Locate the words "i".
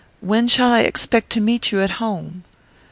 0.71-0.79